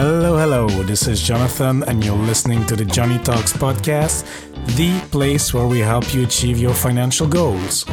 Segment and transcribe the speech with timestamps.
[0.00, 0.68] Hello, hello.
[0.84, 4.22] This is Jonathan, and you're listening to the Joney Talks podcast,
[4.76, 7.84] the place where we help you achieve your financial goals.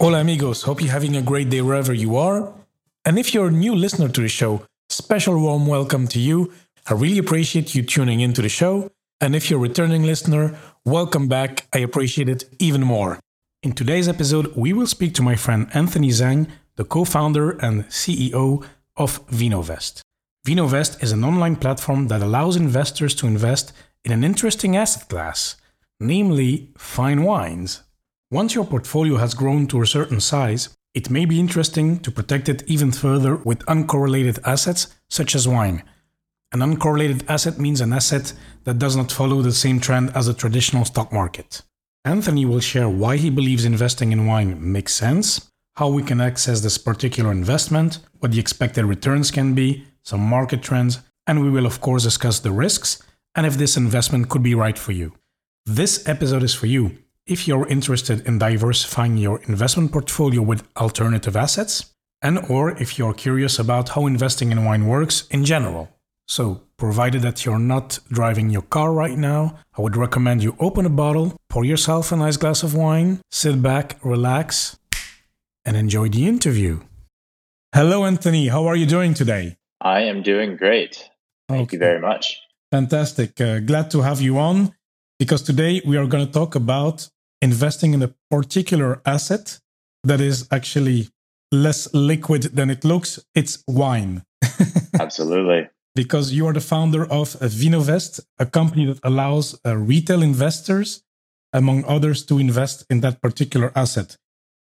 [0.00, 0.62] Hola, amigos.
[0.62, 2.52] Hope you're having a great day wherever you are.
[3.04, 6.52] And if you're a new listener to the show, special warm welcome to you.
[6.90, 8.90] I really appreciate you tuning into the show.
[9.20, 11.68] And if you're a returning listener, welcome back.
[11.72, 13.20] I appreciate it even more.
[13.62, 17.84] In today's episode, we will speak to my friend Anthony Zhang, the co founder and
[17.84, 18.64] CEO
[18.96, 20.00] of Vinovest.
[20.46, 23.72] Vinovest is an online platform that allows investors to invest
[24.04, 25.56] in an interesting asset class,
[26.00, 27.82] namely fine wines.
[28.30, 32.48] Once your portfolio has grown to a certain size, it may be interesting to protect
[32.48, 35.82] it even further with uncorrelated assets such as wine.
[36.52, 38.32] An uncorrelated asset means an asset
[38.64, 41.62] that does not follow the same trend as a traditional stock market.
[42.04, 46.60] Anthony will share why he believes investing in wine makes sense, how we can access
[46.60, 51.66] this particular investment, what the expected returns can be, some market trends, and we will,
[51.66, 53.02] of course, discuss the risks
[53.34, 55.12] and if this investment could be right for you.
[55.64, 61.36] This episode is for you if you're interested in diversifying your investment portfolio with alternative
[61.36, 65.88] assets and or if you're curious about how investing in wine works in general.
[66.28, 70.86] So, provided that you're not driving your car right now, I would recommend you open
[70.86, 74.76] a bottle, pour yourself a nice glass of wine, sit back, relax,
[75.64, 76.80] and enjoy the interview.
[77.74, 78.48] Hello, Anthony.
[78.48, 79.56] How are you doing today?
[79.80, 81.10] I am doing great.
[81.48, 81.76] Thank okay.
[81.76, 82.38] you very much.
[82.70, 83.40] Fantastic.
[83.40, 84.74] Uh, glad to have you on
[85.18, 87.08] because today we are going to talk about
[87.40, 89.58] investing in a particular asset
[90.04, 91.08] that is actually
[91.50, 93.18] less liquid than it looks.
[93.34, 94.22] It's wine.
[95.00, 95.68] Absolutely.
[95.94, 101.02] Because you are the founder of Vinovest, a company that allows uh, retail investors,
[101.52, 104.16] among others, to invest in that particular asset.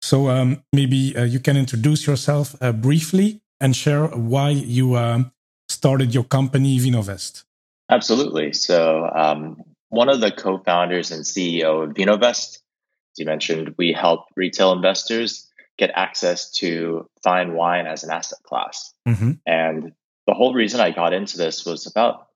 [0.00, 5.32] So um, maybe uh, you can introduce yourself uh, briefly and share why you um,
[5.68, 7.44] started your company, Vinovest.
[7.90, 8.52] Absolutely.
[8.52, 12.58] So um, one of the co-founders and CEO of Vinovest.
[12.58, 18.38] As you mentioned, we help retail investors get access to fine wine as an asset
[18.42, 18.92] class.
[19.08, 19.32] Mm-hmm.
[19.46, 19.92] And
[20.26, 22.28] the whole reason I got into this was about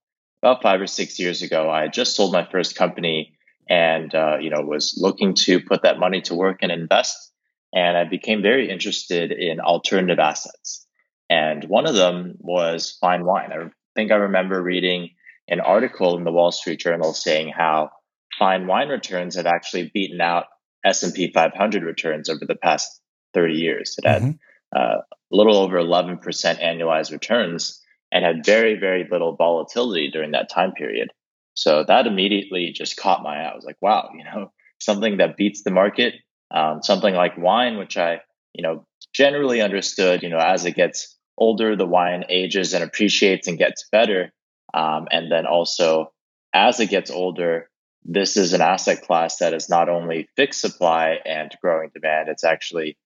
[0.42, 1.70] about five or six years ago.
[1.70, 3.34] I just sold my first company,
[3.68, 7.32] and uh, you know was looking to put that money to work and invest.
[7.72, 10.86] And I became very interested in alternative assets.
[11.28, 13.52] And one of them was fine wine.
[13.52, 15.10] I think I remember reading
[15.48, 17.90] an article in the Wall Street Journal saying how
[18.38, 20.46] fine wine returns had actually beaten out
[20.84, 23.00] S&P 500 returns over the past
[23.34, 23.96] 30 years.
[23.98, 24.30] It had mm-hmm.
[24.74, 26.20] uh, a little over 11%
[26.60, 27.80] annualized returns
[28.10, 31.10] and had very, very little volatility during that time period.
[31.54, 33.50] So that immediately just caught my eye.
[33.50, 36.14] I was like, wow, you know, something that beats the market,
[36.50, 38.20] um, something like wine, which I,
[38.52, 43.48] you know, generally understood, you know, as it gets older, the wine ages and appreciates
[43.48, 44.32] and gets better.
[44.74, 46.12] Um, and then also,
[46.52, 47.70] as it gets older,
[48.04, 52.44] this is an asset class that is not only fixed supply and growing demand, it's
[52.44, 52.96] actually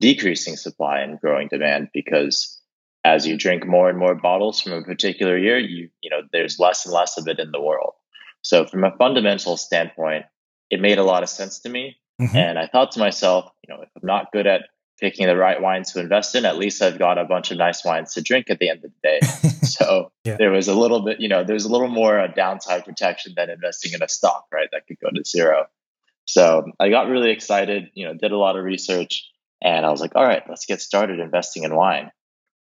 [0.00, 2.60] decreasing supply and growing demand because
[3.04, 6.58] as you drink more and more bottles from a particular year, you you know there's
[6.58, 7.92] less and less of it in the world.
[8.42, 10.24] So from a fundamental standpoint,
[10.70, 11.96] it made a lot of sense to me.
[12.20, 12.36] Mm-hmm.
[12.36, 14.62] And I thought to myself, you know, if I'm not good at
[15.00, 17.84] picking the right wines to invest in, at least I've got a bunch of nice
[17.84, 19.20] wines to drink at the end of the day.
[19.66, 20.36] so yeah.
[20.36, 23.50] there was a little bit, you know, there's a little more uh, downside protection than
[23.50, 24.68] investing in a stock, right?
[24.70, 25.66] That could go to zero.
[26.26, 29.28] So I got really excited, you know, did a lot of research
[29.62, 32.10] and I was like, all right, let's get started investing in wine.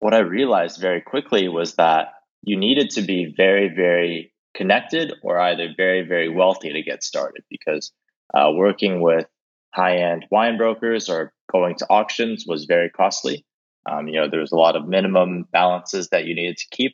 [0.01, 2.09] What I realized very quickly was that
[2.43, 7.45] you needed to be very, very connected or either very, very wealthy to get started
[7.49, 7.93] because
[8.35, 9.27] uh, working with
[9.73, 13.45] high end wine brokers or going to auctions was very costly.
[13.91, 16.93] Um, you know, there was a lot of minimum balances that you needed to keep.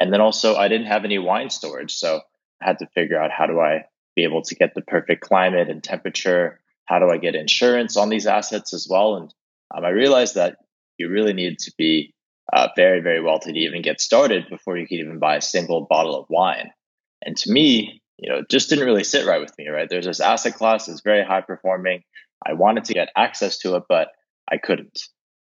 [0.00, 1.94] And then also, I didn't have any wine storage.
[1.94, 2.20] So
[2.60, 3.84] I had to figure out how do I
[4.16, 6.60] be able to get the perfect climate and temperature?
[6.86, 9.16] How do I get insurance on these assets as well?
[9.16, 9.34] And
[9.74, 10.56] um, I realized that
[10.98, 12.14] you really needed to be
[12.52, 15.86] uh, very, very wealthy to even get started before you could even buy a single
[15.88, 16.70] bottle of wine.
[17.24, 19.88] And to me, you know, just didn't really sit right with me, right?
[19.88, 22.02] There's this asset class that's very high performing.
[22.46, 24.08] I wanted to get access to it, but
[24.50, 24.98] I couldn't.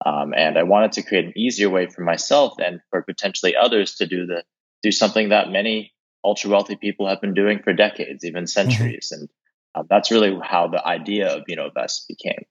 [0.06, 3.96] Um, and I wanted to create an easier way for myself and for potentially others
[3.96, 4.44] to do the
[4.82, 8.48] do something that many ultra wealthy people have been doing for decades, even mm-hmm.
[8.48, 9.12] centuries.
[9.14, 9.22] Mm-hmm.
[9.22, 9.30] And
[9.76, 12.46] uh, that's really how the idea of Vinovest became.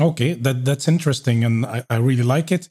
[0.00, 2.68] Okay, that that's interesting, and I, I really like it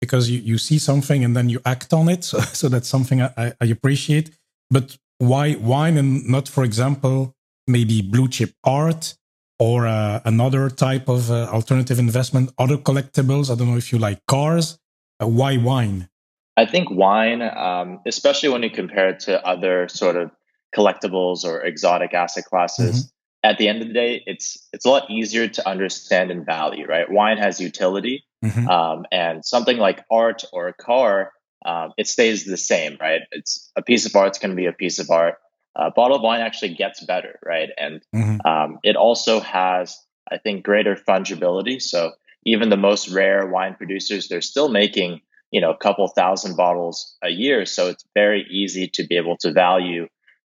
[0.00, 2.24] because you, you see something and then you act on it.
[2.24, 4.30] So, so that's something I, I appreciate.
[4.70, 7.36] But why wine and not, for example,
[7.68, 9.14] maybe blue chip art
[9.60, 13.48] or uh, another type of uh, alternative investment, other collectibles?
[13.48, 14.80] I don't know if you like cars.
[15.22, 16.08] Uh, why wine?
[16.56, 20.32] I think wine, um, especially when you compare it to other sort of
[20.76, 23.50] collectibles or exotic asset classes, mm-hmm.
[23.50, 26.84] at the end of the day, it's it's a lot easier to understand and value.
[26.84, 27.08] Right?
[27.08, 28.68] Wine has utility, mm-hmm.
[28.68, 31.32] um, and something like art or a car,
[31.64, 32.96] um, it stays the same.
[33.00, 33.22] Right?
[33.30, 34.28] It's a piece of art.
[34.28, 35.36] It's going to be a piece of art.
[35.74, 37.70] Uh, bottled wine actually gets better, right?
[37.78, 38.46] And mm-hmm.
[38.46, 39.96] Um, it also has,
[40.30, 41.80] I think, greater fungibility.
[41.80, 42.12] So
[42.44, 45.22] even the most rare wine producers, they're still making
[45.52, 49.36] you know a couple thousand bottles a year so it's very easy to be able
[49.36, 50.08] to value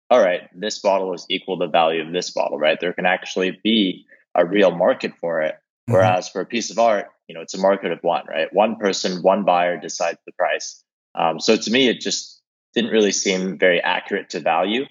[0.10, 3.06] all right this bottle is equal to the value of this bottle right there can
[3.06, 4.06] actually be
[4.36, 5.94] a real market for it mm-hmm.
[5.94, 8.78] whereas for a piece of art you know it's a market of one right one
[8.78, 10.84] person one buyer decides the price
[11.16, 12.42] um, so to me it just
[12.74, 14.86] didn't really seem very accurate to value.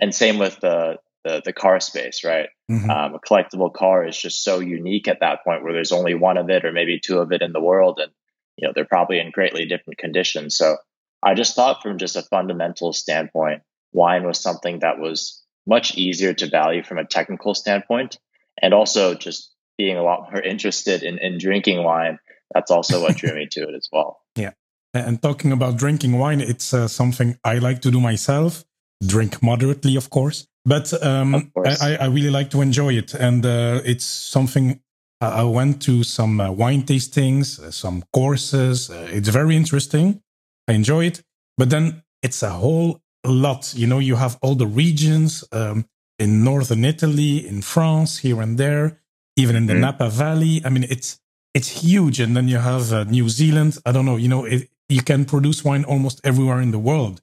[0.00, 2.48] And same with the the, the car space right?
[2.70, 2.88] Mm-hmm.
[2.88, 6.36] um, a collectible car is just so unique at that point where there's only one
[6.36, 8.12] of it or maybe two of it in the world and
[8.56, 10.56] you know they're probably in greatly different conditions.
[10.56, 10.76] So
[11.22, 13.62] i just thought from just a fundamental standpoint
[13.92, 18.18] wine was something that was much easier to value from a technical standpoint
[18.62, 22.18] and also just being a lot more interested in, in drinking wine
[22.54, 24.20] that's also what drew me to it as well.
[24.36, 24.52] Yeah
[24.94, 28.64] and talking about drinking wine it's uh, something i like to do myself
[29.06, 31.80] drink moderately of course but um, course.
[31.80, 34.80] I, I, really like to enjoy it and uh, it's something
[35.20, 38.90] I went to some uh, wine tastings, uh, some courses.
[38.90, 40.20] Uh, it's very interesting.
[40.68, 41.22] I enjoy it.
[41.56, 43.72] But then it's a whole lot.
[43.74, 45.86] You know, you have all the regions um,
[46.18, 49.00] in northern Italy, in France, here and there,
[49.36, 49.80] even in the mm.
[49.80, 50.60] Napa Valley.
[50.64, 51.18] I mean, it's
[51.54, 52.20] it's huge.
[52.20, 53.78] And then you have uh, New Zealand.
[53.86, 54.16] I don't know.
[54.16, 57.20] You know, it, you can produce wine almost everywhere in the world.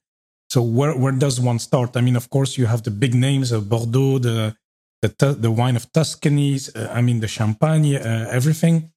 [0.50, 1.98] So where where does one start?
[1.98, 4.56] I mean, of course, you have the big names of Bordeaux, the
[5.02, 8.92] the the wine of Tuscany, uh, I mean the Champagne, uh, everything.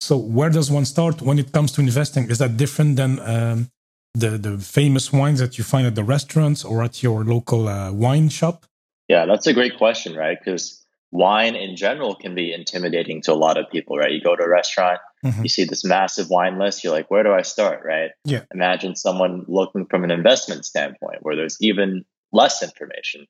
[0.00, 2.30] So where does one start when it comes to investing?
[2.30, 3.70] Is that different than um,
[4.14, 7.92] the the famous wines that you find at the restaurants or at your local uh,
[7.92, 8.66] wine shop?
[9.08, 10.38] Yeah, that's a great question, right?
[10.38, 14.12] Because wine in general can be intimidating to a lot of people, right?
[14.12, 15.42] You go to a restaurant, mm-hmm.
[15.42, 18.10] you see this massive wine list, you're like, where do I start, right?
[18.24, 18.42] Yeah.
[18.52, 23.26] Imagine someone looking from an investment standpoint where there's even less information.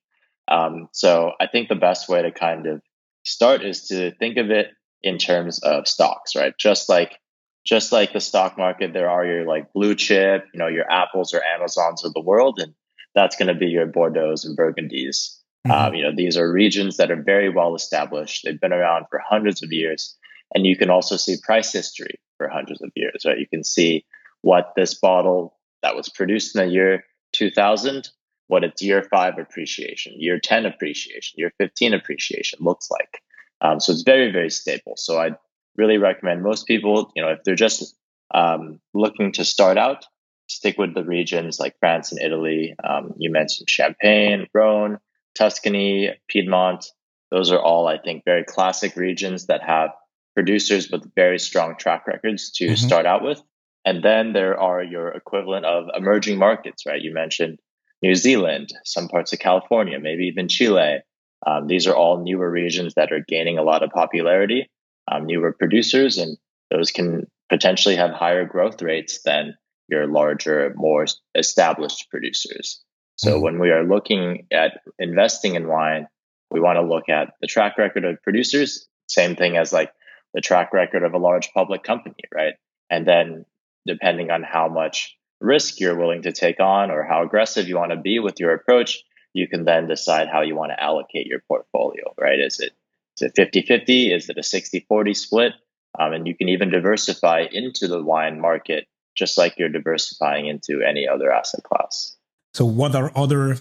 [0.49, 2.82] Um, so I think the best way to kind of
[3.25, 4.69] start is to think of it
[5.02, 6.55] in terms of stocks, right?
[6.58, 7.19] Just like
[7.67, 11.34] just like the stock market, there are your like blue chip, you know, your Apples
[11.34, 12.75] or Amazons of the world, and
[13.14, 15.35] that's going to be your Bordeaux's and Burgundies.
[15.66, 15.86] Mm-hmm.
[15.88, 18.42] Um, you know, these are regions that are very well established.
[18.44, 20.16] They've been around for hundreds of years,
[20.54, 23.38] and you can also see price history for hundreds of years, right?
[23.38, 24.04] You can see
[24.42, 28.08] what this bottle that was produced in the year 2000
[28.48, 33.22] what its year five appreciation, year 10 appreciation, year 15 appreciation looks like.
[33.60, 34.94] Um, so it's very, very stable.
[34.96, 35.36] So I'd
[35.76, 37.96] really recommend most people, you know, if they're just
[38.34, 40.04] um, looking to start out,
[40.48, 42.74] stick with the regions like France and Italy.
[42.82, 44.98] Um, you mentioned Champagne, Rhone,
[45.36, 46.86] Tuscany, Piedmont.
[47.30, 49.90] Those are all, I think, very classic regions that have
[50.34, 52.74] producers with very strong track records to mm-hmm.
[52.74, 53.42] start out with.
[53.84, 57.00] And then there are your equivalent of emerging markets, right?
[57.00, 57.58] You mentioned
[58.02, 60.98] New Zealand, some parts of California, maybe even Chile.
[61.46, 64.68] Um, these are all newer regions that are gaining a lot of popularity,
[65.10, 66.36] um, newer producers, and
[66.70, 69.55] those can potentially have higher growth rates than
[69.88, 72.82] your larger, more established producers.
[73.17, 73.43] So mm-hmm.
[73.43, 76.06] when we are looking at investing in wine,
[76.51, 79.93] we want to look at the track record of producers, same thing as like
[80.35, 82.55] the track record of a large public company, right?
[82.91, 83.44] And then
[83.87, 87.93] depending on how much risk you're willing to take on or how aggressive you want
[87.93, 91.41] to be with your approach, you can then decide how you want to allocate your
[91.46, 92.39] portfolio, right?
[92.39, 92.73] Is it
[93.17, 94.13] is it 50 50?
[94.13, 95.53] Is it a 60 40 split?
[95.99, 100.82] Um, and you can even diversify into the wine market just like you're diversifying into
[100.82, 102.16] any other asset class.
[102.56, 103.58] So, what are other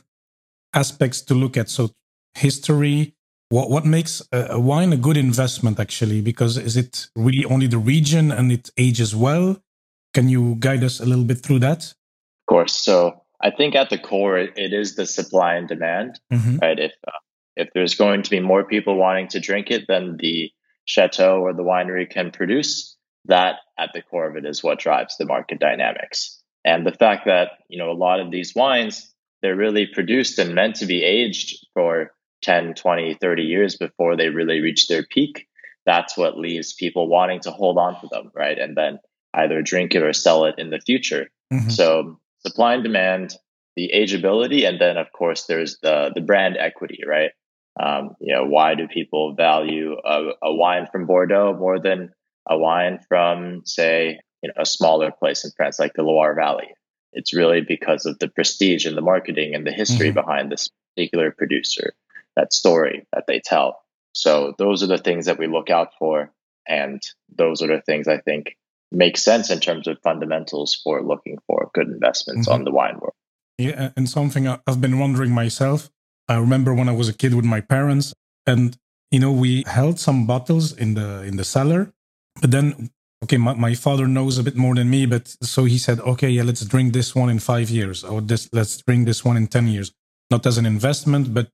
[0.73, 1.69] aspects to look at?
[1.69, 1.91] So,
[2.33, 3.13] history.
[3.49, 6.21] What what makes a, wine a good investment actually?
[6.21, 9.57] Because is it really only the region and it ages well?
[10.13, 11.83] Can you guide us a little bit through that?
[11.83, 12.73] Of course.
[12.73, 16.59] So I think at the core, it, it is the supply and demand, mm-hmm.
[16.61, 16.79] right?
[16.79, 17.19] If uh,
[17.57, 20.51] if there's going to be more people wanting to drink it than the
[20.85, 25.17] chateau or the winery can produce, that at the core of it is what drives
[25.17, 26.34] the market dynamics.
[26.65, 30.55] And the fact that you know a lot of these wines they're really produced and
[30.55, 35.47] meant to be aged for 10, 20, 30 years before they really reach their peak.
[35.85, 38.57] That's what leaves people wanting to hold on to them, right?
[38.57, 38.97] And then
[39.35, 41.29] either drink it or sell it in the future.
[41.53, 41.69] Mm-hmm.
[41.69, 43.35] So supply and demand,
[43.75, 47.31] the ageability, and then of course there's the the brand equity, right?
[47.79, 52.13] Um, you know, why do people value a, a wine from Bordeaux more than
[52.49, 56.67] a wine from, say, you know, a smaller place in France like the Loire Valley?
[57.13, 60.19] It's really because of the prestige and the marketing and the history mm-hmm.
[60.19, 61.93] behind this particular producer,
[62.35, 63.81] that story that they tell.
[64.13, 66.31] So those are the things that we look out for.
[66.67, 67.01] And
[67.35, 68.55] those are the things I think
[68.91, 72.55] make sense in terms of fundamentals for looking for good investments mm-hmm.
[72.55, 73.15] on the wine world.
[73.57, 75.89] Yeah, and something I've been wondering myself.
[76.27, 78.13] I remember when I was a kid with my parents,
[78.45, 78.77] and
[79.11, 81.93] you know we held some bottles in the in the cellar,
[82.41, 82.89] but then
[83.25, 86.29] okay, my, my father knows a bit more than me, but so he said, okay,
[86.29, 89.47] yeah, let's drink this one in five years, or this, let's drink this one in
[89.47, 89.91] 10 years,
[90.29, 91.49] not as an investment, but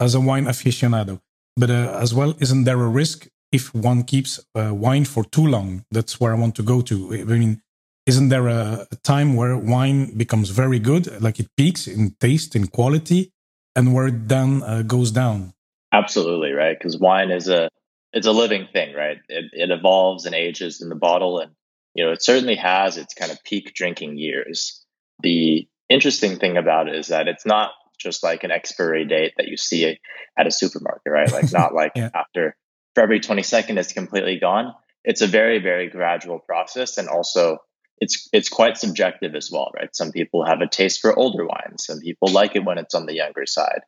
[0.00, 1.20] as a wine aficionado.
[1.56, 5.46] But uh, as well, isn't there a risk if one keeps uh, wine for too
[5.46, 5.84] long?
[5.92, 7.14] That's where I want to go to.
[7.14, 7.62] I mean,
[8.06, 12.56] isn't there a, a time where wine becomes very good, like it peaks in taste,
[12.56, 13.30] in quality,
[13.76, 15.54] and where it then uh, goes down?
[15.92, 16.76] Absolutely, right?
[16.76, 17.68] Because wine is a
[18.12, 19.18] it's a living thing, right?
[19.28, 21.52] It, it evolves and ages in the bottle, and
[21.94, 24.84] you know it certainly has its kind of peak drinking years.
[25.22, 29.48] The interesting thing about it is that it's not just like an expiry date that
[29.48, 29.98] you see
[30.36, 31.32] at a supermarket, right?
[31.32, 32.10] Like not like yeah.
[32.14, 32.56] after
[32.94, 34.74] February 22nd it's completely gone.
[35.04, 37.58] It's a very very gradual process, and also
[37.98, 39.94] it's it's quite subjective as well, right?
[39.94, 41.86] Some people have a taste for older wines.
[41.86, 43.82] Some people like it when it's on the younger side.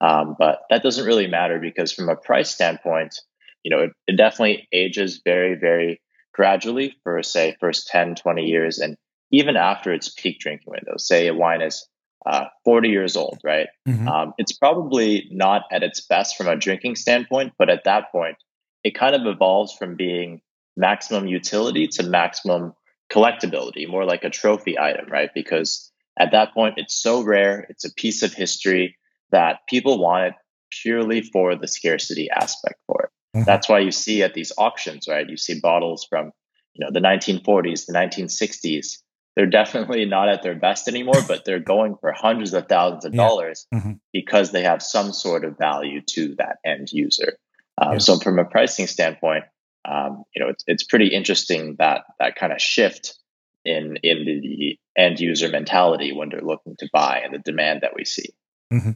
[0.00, 3.20] Um, but that doesn't really matter because from a price standpoint,
[3.68, 6.00] you know, it, it definitely ages very, very
[6.32, 8.78] gradually for say first 10, 20 years.
[8.78, 8.96] And
[9.30, 11.86] even after its peak drinking window, say a wine is
[12.24, 13.66] uh, 40 years old, right?
[13.86, 14.08] Mm-hmm.
[14.08, 18.36] Um, it's probably not at its best from a drinking standpoint, but at that point,
[18.84, 20.40] it kind of evolves from being
[20.74, 22.72] maximum utility to maximum
[23.12, 25.28] collectability, more like a trophy item, right?
[25.34, 28.96] Because at that point, it's so rare, it's a piece of history
[29.30, 30.34] that people want it
[30.70, 33.10] purely for the scarcity aspect for it.
[33.38, 33.44] Mm-hmm.
[33.44, 35.28] That's why you see at these auctions, right?
[35.28, 36.32] You see bottles from,
[36.74, 38.98] you know, the 1940s, the 1960s.
[39.36, 43.14] They're definitely not at their best anymore, but they're going for hundreds of thousands of
[43.14, 43.26] yeah.
[43.26, 43.92] dollars mm-hmm.
[44.12, 47.38] because they have some sort of value to that end user.
[47.80, 47.98] Um, yeah.
[47.98, 49.44] So from a pricing standpoint,
[49.84, 53.16] um, you know, it's, it's pretty interesting that that kind of shift
[53.64, 57.94] in in the end user mentality when they're looking to buy and the demand that
[57.94, 58.30] we see.
[58.72, 58.92] Mm-hmm.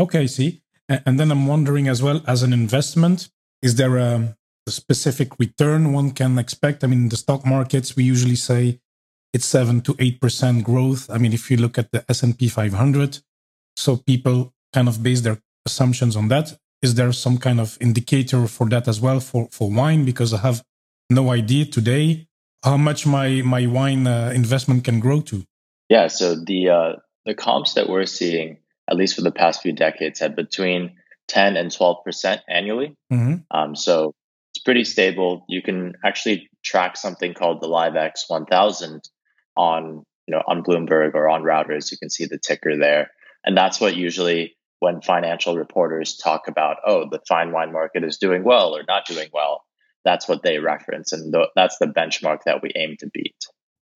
[0.00, 3.28] Okay, see, and then I'm wondering as well as an investment,
[3.62, 6.84] is there a, a specific return one can expect?
[6.84, 8.80] I mean, in the stock markets, we usually say
[9.32, 11.08] it's seven to eight percent growth.
[11.10, 13.18] I mean, if you look at the S and P 500,
[13.76, 16.58] so people kind of base their assumptions on that.
[16.82, 20.04] Is there some kind of indicator for that as well for for wine?
[20.04, 20.62] Because I have
[21.08, 22.26] no idea today
[22.64, 25.44] how much my my wine uh, investment can grow to.
[25.88, 26.92] Yeah, so the uh,
[27.24, 28.58] the comps that we're seeing,
[28.90, 30.96] at least for the past few decades, had between
[31.32, 32.94] 10 and 12% annually.
[33.10, 33.34] Mm-hmm.
[33.50, 34.14] Um, so
[34.54, 35.44] it's pretty stable.
[35.48, 39.00] You can actually track something called the Liv-ex 1000
[39.56, 41.90] on, you know, on Bloomberg or on Reuters.
[41.90, 43.10] You can see the ticker there.
[43.44, 48.18] And that's what usually when financial reporters talk about, oh, the fine wine market is
[48.18, 49.62] doing well or not doing well,
[50.04, 51.12] that's what they reference.
[51.12, 53.36] And th- that's the benchmark that we aim to beat.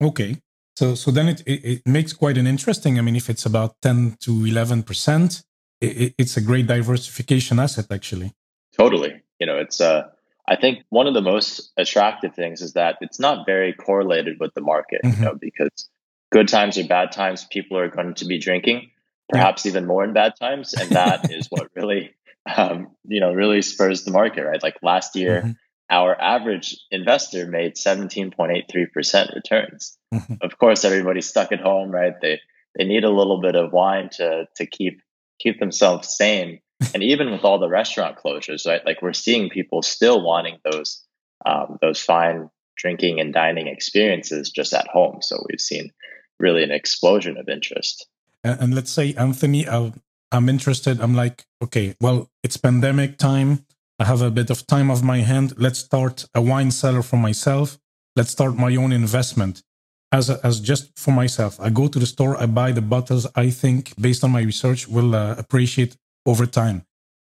[0.01, 0.37] Okay.
[0.75, 2.97] So, so then it, it, it makes quite an interesting.
[2.97, 5.43] I mean, if it's about 10 to 11%,
[5.81, 8.33] it, it's a great diversification asset, actually.
[8.77, 9.21] Totally.
[9.39, 10.03] You know, it's uh,
[10.47, 14.53] I think one of the most attractive things is that it's not very correlated with
[14.53, 15.21] the market, mm-hmm.
[15.21, 15.89] you know, because
[16.31, 18.91] good times or bad times, people are going to be drinking,
[19.29, 19.71] perhaps yeah.
[19.71, 22.11] even more in bad times, and that is what really,
[22.55, 24.63] um, you know, really spurs the market, right?
[24.63, 25.41] Like last year.
[25.41, 25.51] Mm-hmm.
[25.89, 29.97] Our average investor made 17.83% returns.
[30.13, 30.33] Mm-hmm.
[30.41, 32.13] Of course, everybody's stuck at home, right?
[32.21, 32.41] They
[32.77, 35.01] they need a little bit of wine to to keep
[35.39, 36.59] keep themselves sane.
[36.93, 38.85] and even with all the restaurant closures, right?
[38.85, 41.03] Like we're seeing people still wanting those
[41.45, 45.19] um, those fine drinking and dining experiences just at home.
[45.21, 45.91] So we've seen
[46.39, 48.07] really an explosion of interest.
[48.43, 49.91] And, and let's say, Anthony, i
[50.31, 50.99] I'm interested.
[50.99, 53.65] I'm like, okay, well, it's pandemic time.
[53.97, 55.53] I have a bit of time of my hand.
[55.57, 57.79] Let's start a wine cellar for myself.
[58.15, 59.63] Let's start my own investment
[60.11, 61.59] as as just for myself.
[61.59, 64.87] I go to the store, I buy the bottles I think, based on my research,
[64.87, 66.83] will uh, appreciate over time.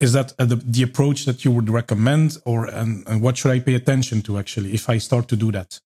[0.00, 3.50] Is that uh, the, the approach that you would recommend, or and, and what should
[3.50, 5.80] I pay attention to actually if I start to do that?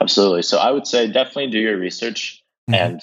[0.00, 0.42] Absolutely.
[0.42, 2.42] So I would say definitely do your research.
[2.70, 2.74] Mm-hmm.
[2.74, 3.00] And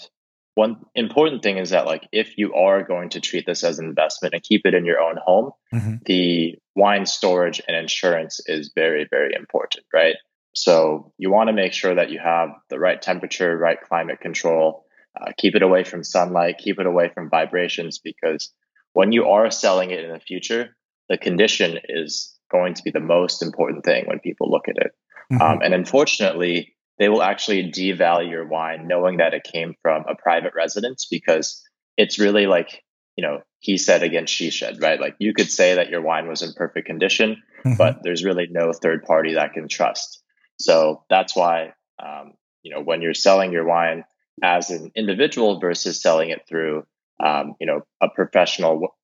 [0.56, 3.86] one important thing is that like if you are going to treat this as an
[3.86, 5.96] investment and keep it in your own home, mm-hmm.
[6.06, 10.16] the wine storage and insurance is very, very important, right?
[10.56, 14.86] So you want to make sure that you have the right temperature, right climate control,
[15.20, 18.52] uh, keep it away from sunlight, keep it away from vibrations, because
[18.94, 20.76] when you are selling it in the future,
[21.10, 24.94] the condition is going to be the most important thing when people look at it.
[25.32, 25.42] Mm-hmm.
[25.42, 30.16] Um, and unfortunately, they will actually devalue your wine knowing that it came from a
[30.16, 31.62] private residence because
[31.98, 32.82] it's really like,
[33.18, 35.02] you know, he said against she said, right?
[35.02, 37.76] Like you could say that your wine was in perfect condition, mm-hmm.
[37.76, 40.22] but there's really no third party that can trust.
[40.58, 42.34] So that's why, um,
[42.64, 44.04] you know, when you're selling your wine
[44.44, 46.86] as an individual versus selling it through,
[47.24, 48.96] um, you know, a professional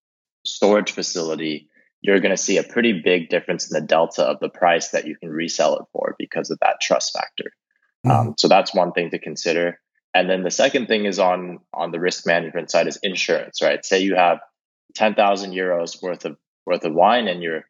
[0.45, 1.69] storage facility,
[2.01, 5.07] you're going to see a pretty big difference in the delta of the price that
[5.07, 7.51] you can resell it for because of that trust factor.
[8.05, 8.11] Mm-hmm.
[8.11, 9.79] Um, so that's one thing to consider.
[10.13, 13.85] And then the second thing is on on the risk management side is insurance, right?
[13.85, 14.39] Say you have
[14.93, 17.65] ten thousand euros worth of worth of wine in your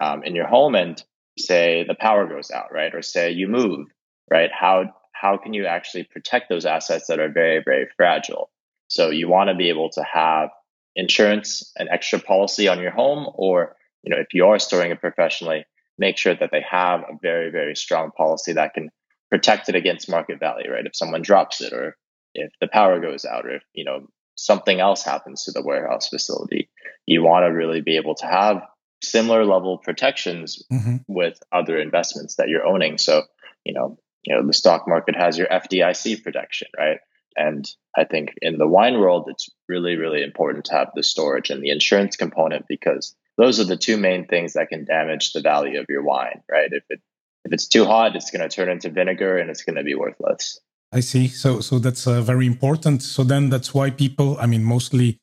[0.00, 1.00] um, in your home, and
[1.38, 2.94] say the power goes out, right?
[2.94, 3.88] Or say you move,
[4.30, 4.50] right?
[4.52, 8.50] How how can you actually protect those assets that are very very fragile?
[8.88, 10.50] So you want to be able to have
[10.94, 15.00] insurance, an extra policy on your home, or you know, if you are storing it
[15.00, 15.64] professionally,
[15.98, 18.90] make sure that they have a very, very strong policy that can
[19.30, 20.86] protect it against market value, right?
[20.86, 21.96] If someone drops it or
[22.34, 26.08] if the power goes out or if, you know, something else happens to the warehouse
[26.08, 26.68] facility,
[27.06, 28.62] you want to really be able to have
[29.10, 30.96] similar level protections mm-hmm.
[31.06, 32.98] with other investments that you're owning.
[32.98, 33.22] So,
[33.64, 36.98] you know, you know, the stock market has your FDIC protection, right?
[37.36, 41.50] And I think in the wine world, it's really, really important to have the storage
[41.50, 45.40] and the insurance component because those are the two main things that can damage the
[45.40, 46.68] value of your wine, right?
[46.70, 47.00] If it
[47.44, 49.94] if it's too hot, it's going to turn into vinegar and it's going to be
[49.94, 50.58] worthless.
[50.92, 51.28] I see.
[51.28, 53.02] So so that's uh, very important.
[53.02, 55.18] So then that's why people, I mean, mostly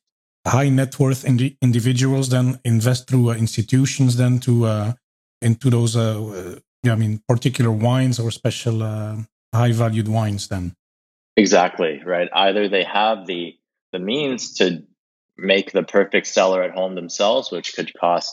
[0.46, 4.92] high net worth indi- individuals then invest through uh, institutions then to uh,
[5.40, 9.16] into those uh, I mean particular wines or special uh,
[9.54, 10.74] high valued wines then.
[11.36, 12.28] Exactly, right.
[12.32, 13.56] Either they have the
[13.92, 14.82] the means to
[15.36, 18.32] make the perfect cellar at home themselves, which could cost,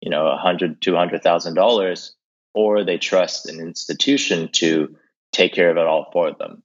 [0.00, 2.14] you know, a hundred, two hundred thousand dollars,
[2.54, 4.96] or they trust an institution to
[5.32, 6.62] take care of it all for them.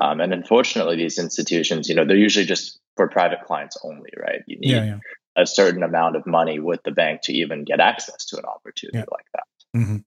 [0.00, 4.42] Um, and unfortunately, these institutions, you know, they're usually just for private clients only, right?
[4.48, 4.98] You need yeah, yeah.
[5.36, 8.98] a certain amount of money with the bank to even get access to an opportunity
[8.98, 9.16] yeah.
[9.16, 9.48] like that.
[9.80, 9.98] Mm-hmm.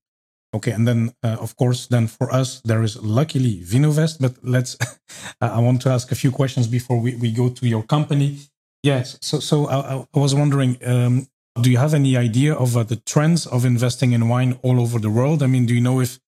[0.54, 4.20] Okay, and then uh, of course, then for us there is luckily Vinovest.
[4.20, 4.78] But let's,
[5.42, 8.40] I want to ask a few questions before we, we go to your company.
[8.84, 9.18] Yes.
[9.22, 11.28] So, so I, I was wondering, um,
[11.62, 15.00] do you have any idea of uh, the trends of investing in wine all over
[15.00, 15.42] the world?
[15.42, 16.20] I mean, do you know if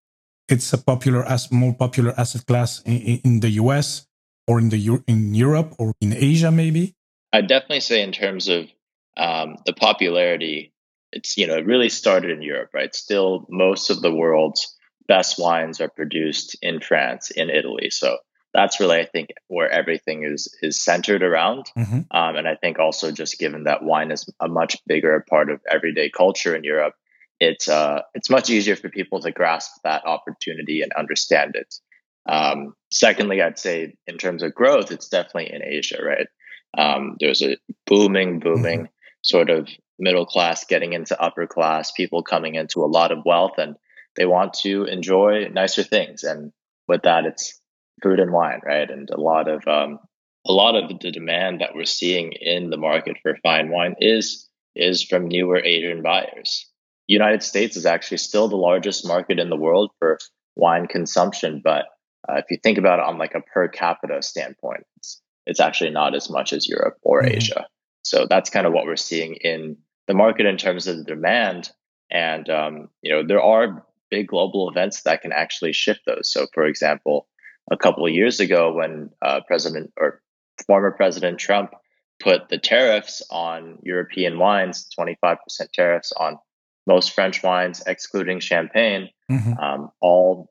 [0.47, 4.08] it's a popular, as more popular asset class in, in the US
[4.47, 6.95] or in the in Europe or in Asia, maybe?
[7.32, 8.67] I'd definitely say in terms of
[9.17, 10.73] um, the popularity,
[11.12, 12.93] it's you know it really started in Europe, right?
[12.93, 14.75] Still, most of the world's
[15.08, 17.89] best wines are produced in France, in Italy.
[17.89, 18.17] So
[18.53, 21.65] that's really I think where everything is is centered around.
[21.77, 22.15] Mm-hmm.
[22.15, 25.62] Um, and I think also just given that wine is a much bigger part of
[25.69, 26.93] everyday culture in Europe,
[27.39, 31.73] it's uh, it's much easier for people to grasp that opportunity and understand it.
[32.27, 36.27] Um, secondly, I'd say in terms of growth, it's definitely in Asia, right?
[36.77, 38.91] Um, there's a booming, booming mm-hmm.
[39.21, 43.57] sort of middle class getting into upper class, people coming into a lot of wealth,
[43.57, 43.75] and
[44.15, 46.23] they want to enjoy nicer things.
[46.23, 46.51] And
[46.88, 47.59] with that, it's
[48.01, 48.89] food and wine, right?
[48.89, 49.99] And a lot of um,
[50.45, 54.49] a lot of the demand that we're seeing in the market for fine wine is
[54.75, 56.67] is from newer Asian buyers.
[57.07, 60.17] United States is actually still the largest market in the world for
[60.55, 61.86] wine consumption, but
[62.29, 65.91] uh, if you think about it on like a per capita standpoint, it's, it's actually
[65.91, 67.36] not as much as Europe or mm-hmm.
[67.36, 67.67] Asia.
[68.03, 71.71] So that's kind of what we're seeing in the market in terms of the demand.
[72.12, 76.31] And um, you know, there are big global events that can actually shift those.
[76.31, 77.27] So, for example,
[77.71, 80.21] a couple of years ago when uh, President or
[80.67, 81.71] former President Trump
[82.19, 85.38] put the tariffs on European wines, 25%
[85.73, 86.38] tariffs on
[86.86, 89.57] most French wines, excluding champagne, mm-hmm.
[89.57, 90.49] um, all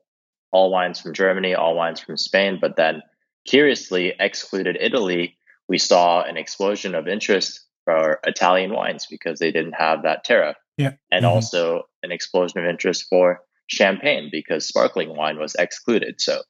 [0.53, 3.01] all wines from Germany, all wines from Spain, but then
[3.45, 5.35] curiously excluded Italy.
[5.67, 10.55] We saw an explosion of interest for Italian wines because they didn't have that tariff,
[10.77, 10.93] yeah.
[11.11, 11.35] and mm-hmm.
[11.35, 16.21] also an explosion of interest for champagne because sparkling wine was excluded.
[16.21, 16.41] So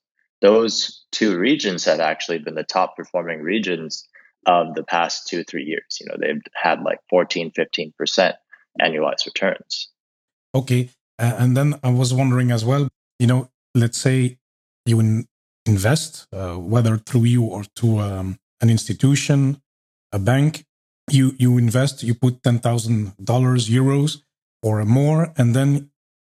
[0.41, 4.07] those two regions have actually been the top performing regions
[4.45, 8.33] of the past two three years you know they've had like 14 15%
[8.81, 9.89] annualized returns
[10.53, 12.89] okay uh, and then i was wondering as well
[13.19, 14.37] you know let's say
[14.85, 15.25] you in-
[15.65, 19.61] invest uh, whether through you or to um, an institution
[20.11, 20.65] a bank
[21.09, 24.21] you you invest you put $10000 euros
[24.61, 25.89] or more and then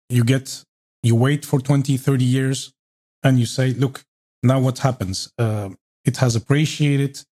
[0.09, 0.63] you get
[1.01, 2.73] you wait for 20 30 years
[3.23, 4.03] and you say, look,
[4.43, 5.31] now what happens?
[5.37, 5.69] Uh,
[6.05, 7.23] it has appreciated.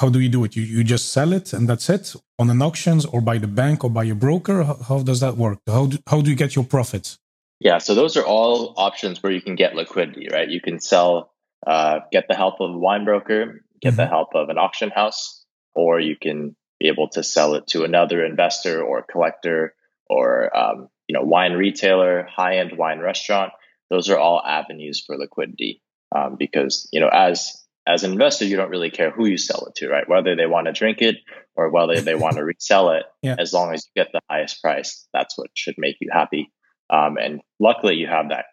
[0.00, 0.56] how do you do it?
[0.56, 3.84] You, you just sell it and that's it on an auctions or by the bank
[3.84, 4.64] or by a broker?
[4.64, 5.58] How, how does that work?
[5.68, 7.18] How do, how do you get your profits?
[7.60, 10.48] Yeah, so those are all options where you can get liquidity, right?
[10.48, 11.32] You can sell,
[11.66, 13.96] uh, get the help of a wine broker, get mm-hmm.
[13.96, 17.84] the help of an auction house, or you can be able to sell it to
[17.84, 19.74] another investor or collector
[20.10, 23.52] or um, you know wine retailer, high end wine restaurant.
[23.90, 25.82] Those are all avenues for liquidity
[26.14, 29.66] um, because you know as as an investor, you don't really care who you sell
[29.66, 30.08] it to, right?
[30.08, 31.16] Whether they want to drink it
[31.54, 33.36] or whether they want to resell it, yeah.
[33.38, 36.50] as long as you get the highest price, that's what should make you happy.
[36.94, 38.46] Um, and luckily, you have that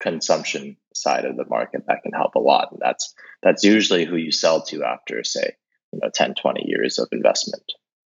[0.00, 2.68] consumption side of the market that can help a lot.
[2.70, 5.56] And that's that's usually who you sell to after, say,
[5.92, 7.64] you know, 10, 20 years of investment.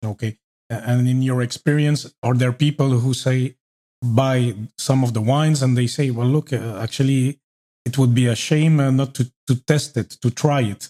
[0.04, 0.38] Okay.
[0.70, 3.56] And in your experience, are there people who say
[4.04, 7.40] buy some of the wines and they say, well, look, uh, actually,
[7.86, 10.90] it would be a shame uh, not to, to test it, to try it.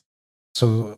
[0.54, 0.98] So,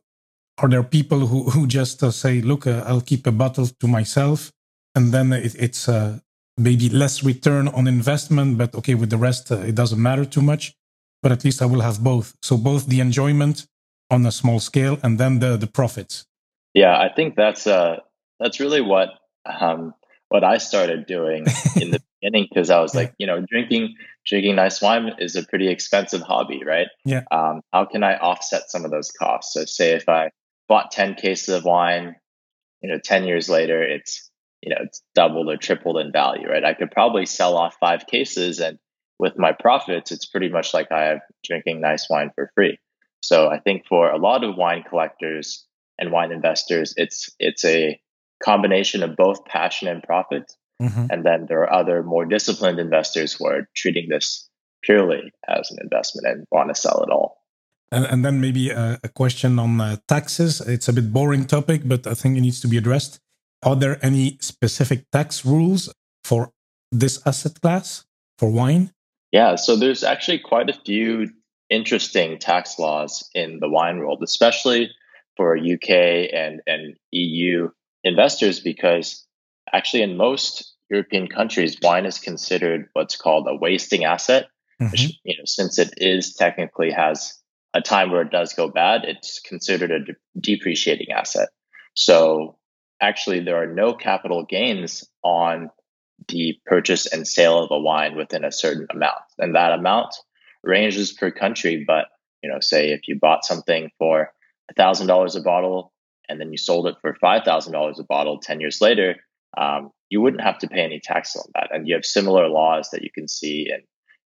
[0.57, 3.87] are there people who, who just uh, say, look, uh, I'll keep a bottle to
[3.87, 4.51] myself
[4.95, 6.19] and then it, it's uh,
[6.61, 10.41] maybe less return on investment, but okay, with the rest, uh, it doesn't matter too
[10.41, 10.73] much.
[11.21, 12.35] But at least I will have both.
[12.41, 13.67] So, both the enjoyment
[14.09, 16.25] on a small scale and then the, the profits.
[16.73, 17.97] Yeah, I think that's uh,
[18.39, 19.09] that's really what
[19.45, 19.93] um,
[20.29, 21.45] what I started doing
[21.79, 23.01] in the beginning because I was yeah.
[23.01, 23.95] like, you know, drinking
[24.25, 26.87] drinking nice wine is a pretty expensive hobby, right?
[27.05, 27.23] Yeah.
[27.31, 29.53] Um, how can I offset some of those costs?
[29.53, 30.31] So, say if I
[30.67, 32.15] bought ten cases of wine,
[32.81, 34.30] you know, ten years later, it's
[34.61, 36.63] you know, it's doubled or tripled in value, right?
[36.63, 38.77] I could probably sell off five cases, and
[39.19, 42.77] with my profits, it's pretty much like I have drinking nice wine for free.
[43.21, 45.65] So, I think for a lot of wine collectors
[45.99, 47.99] and wine investors, it's it's a
[48.43, 50.51] combination of both passion and profit.
[50.81, 51.05] Mm-hmm.
[51.11, 54.49] And then there are other more disciplined investors who are treating this
[54.83, 57.37] purely as an investment and want to sell it all.
[57.91, 60.61] And, and then maybe a, a question on uh, taxes.
[60.61, 63.19] It's a bit boring topic, but I think it needs to be addressed.
[63.63, 65.93] Are there any specific tax rules
[66.23, 66.51] for
[66.91, 68.05] this asset class
[68.37, 68.91] for wine?
[69.31, 71.29] Yeah, so there's actually quite a few
[71.69, 74.89] interesting tax laws in the wine world, especially
[75.37, 75.89] for UK
[76.33, 77.69] and, and EU
[78.03, 79.25] investors because
[79.71, 84.47] actually in most European countries, wine is considered what's called a wasting asset,
[84.81, 84.91] mm-hmm.
[84.91, 87.33] which you know since it is technically has
[87.73, 91.47] a time where it does go bad, it's considered a de- depreciating asset.
[91.93, 92.57] So
[93.01, 95.69] actually, there are no capital gains on
[96.27, 100.15] the purchase and sale of a wine within a certain amount, and that amount
[100.63, 101.83] ranges per country.
[101.85, 102.05] But
[102.43, 104.31] you know, say if you bought something for
[104.77, 105.91] thousand dollars a bottle
[106.31, 109.17] and then you sold it for $5,000 a bottle 10 years later,
[109.57, 111.69] um, you wouldn't have to pay any tax on that.
[111.71, 113.81] And you have similar laws that you can see in,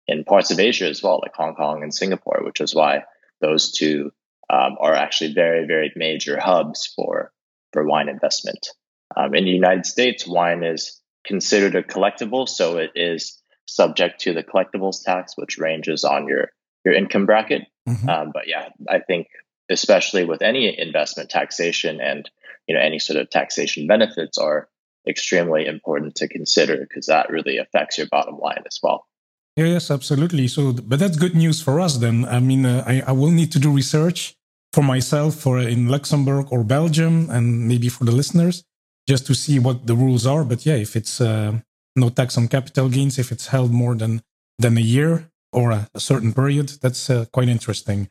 [0.06, 3.04] in parts of Asia as well, like Hong Kong and Singapore, which is why
[3.42, 4.12] those two
[4.48, 7.32] um, are actually very, very major hubs for,
[7.72, 8.68] for wine investment.
[9.16, 14.32] Um, in the United States, wine is considered a collectible, so it is subject to
[14.32, 16.50] the collectibles tax, which ranges on your
[16.84, 17.62] your income bracket.
[17.88, 18.08] Mm-hmm.
[18.08, 19.28] Um, but yeah, I think
[19.68, 22.28] especially with any investment taxation and
[22.66, 24.68] you know any sort of taxation benefits are
[25.08, 29.06] extremely important to consider because that really affects your bottom line as well.
[29.56, 30.48] Yes, absolutely.
[30.48, 32.24] So, but that's good news for us then.
[32.24, 34.34] I mean, uh, I, I will need to do research
[34.72, 38.64] for myself for in Luxembourg or Belgium and maybe for the listeners
[39.08, 40.44] just to see what the rules are.
[40.44, 41.58] But yeah, if it's uh,
[41.96, 44.22] no tax on capital gains, if it's held more than
[44.58, 48.08] than a year or a, a certain period, that's uh, quite interesting.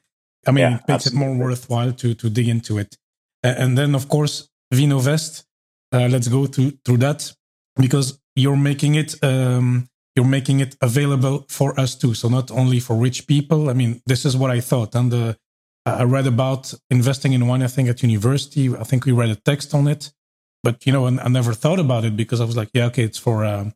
[0.48, 1.26] I mean, yeah, it makes absolutely.
[1.26, 2.98] it more worthwhile to to dig into it.
[3.44, 5.46] Uh, and then, of course, Vinovest.
[5.92, 7.34] Uh, let's go through through that
[7.76, 12.14] because you're making it um, you're making it available for us too.
[12.14, 13.70] So not only for rich people.
[13.70, 14.96] I mean, this is what I thought.
[14.96, 15.38] And the,
[15.86, 17.64] I read about investing in wine.
[17.64, 18.76] I think at university.
[18.76, 20.12] I think we read a text on it,
[20.64, 23.18] but you know, I never thought about it because I was like, yeah, okay, it's
[23.18, 23.72] for uh,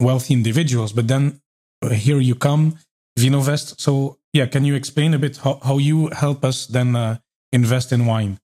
[0.00, 0.92] wealthy individuals.
[0.92, 1.40] But then
[1.82, 2.78] uh, here you come,
[3.18, 3.80] Vinovest.
[3.80, 7.18] So yeah, can you explain a bit how, how you help us then uh,
[7.52, 8.38] invest in wine?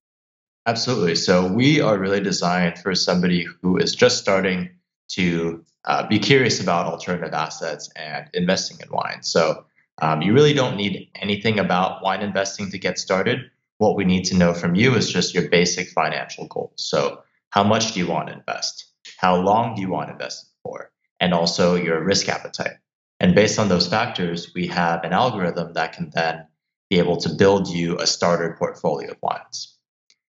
[0.67, 1.15] Absolutely.
[1.15, 4.71] So we are really designed for somebody who is just starting
[5.13, 9.23] to uh, be curious about alternative assets and investing in wine.
[9.23, 9.65] So
[10.01, 13.51] um, you really don't need anything about wine investing to get started.
[13.79, 16.75] What we need to know from you is just your basic financial goals.
[16.77, 18.93] So how much do you want to invest?
[19.19, 20.91] How long do you want to invest for?
[21.21, 22.77] And also your risk appetite.
[23.21, 26.47] And based on those factors, we have an algorithm that can then
[26.89, 29.77] be able to build you a starter portfolio of wines.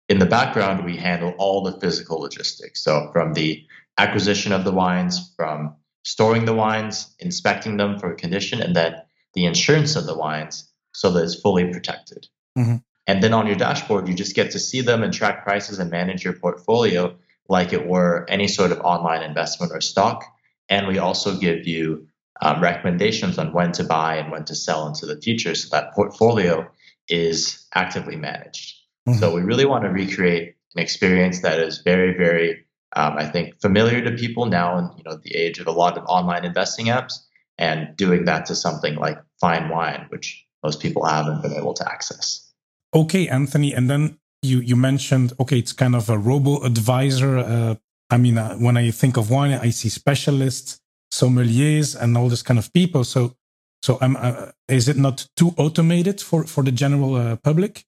[0.08, 2.82] In the background, we handle all the physical logistics.
[2.84, 3.66] So, from the
[3.98, 5.74] acquisition of the wines, from
[6.04, 9.02] storing the wines, inspecting them for condition, and then
[9.36, 12.26] the insurance of the wines so that it's fully protected.
[12.58, 12.76] Mm-hmm.
[13.06, 15.90] And then on your dashboard, you just get to see them and track prices and
[15.90, 17.14] manage your portfolio
[17.48, 20.24] like it were any sort of online investment or stock.
[20.68, 22.08] And we also give you
[22.40, 25.92] um, recommendations on when to buy and when to sell into the future so that
[25.94, 26.68] portfolio
[27.08, 28.74] is actively managed.
[29.08, 29.20] Mm-hmm.
[29.20, 32.64] So we really want to recreate an experience that is very, very,
[32.96, 35.96] um, I think, familiar to people now in you know the age of a lot
[35.96, 37.20] of online investing apps,
[37.58, 41.88] and doing that to something like fine wine, which most people haven't been able to
[41.88, 42.52] access.
[42.94, 47.38] Okay, Anthony, and then you you mentioned okay, it's kind of a robo advisor.
[47.38, 47.74] Uh,
[48.10, 50.80] I mean, uh, when I think of wine, I see specialists,
[51.12, 53.04] sommeliers, and all this kind of people.
[53.04, 53.34] So,
[53.82, 57.84] so um, uh, is it not too automated for for the general uh, public?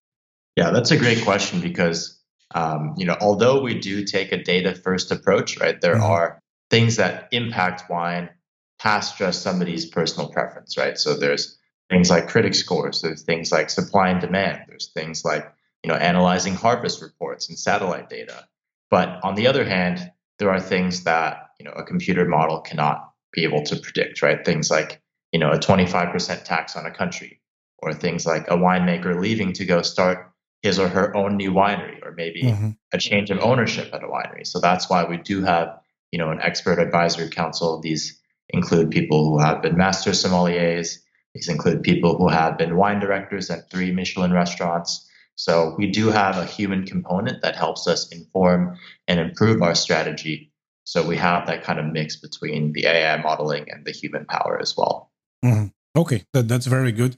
[0.57, 2.19] Yeah, that's a great question because
[2.55, 5.81] um, you know, although we do take a data first approach, right?
[5.81, 6.13] There mm-hmm.
[6.13, 8.31] are things that impact wine
[8.79, 10.99] past just somebody's personal preference, right?
[10.99, 11.59] So there's
[11.91, 15.97] things like critic scores, there's things like supply and demand, there's things like you know
[15.97, 18.47] analyzing harvest reports and satellite data.
[18.91, 23.13] But on the other hand, there are things that you know a computer model cannot
[23.33, 24.45] be able to predict, right?
[24.45, 27.41] Things like you know a 25% tax on a country,
[27.79, 32.05] or things like a winemaker leaving to go start his or her own new winery,
[32.05, 32.71] or maybe mm-hmm.
[32.93, 34.47] a change of ownership at a winery.
[34.47, 35.81] So that's why we do have
[36.13, 37.81] you know an expert advisory council.
[37.81, 38.18] These
[38.51, 40.99] include people who have been master sommeliers.
[41.35, 45.09] These include people who have been wine directors at three Michelin restaurants.
[45.35, 50.53] So we do have a human component that helps us inform and improve our strategy.
[50.85, 54.59] So we have that kind of mix between the AI modeling and the human power
[54.61, 55.13] as well.
[55.45, 55.67] Mm-hmm.
[55.97, 57.17] Okay, that, that's very good.